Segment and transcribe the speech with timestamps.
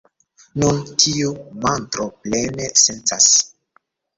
[0.61, 1.29] Nun, tiu
[1.65, 3.29] mantro plene sencas.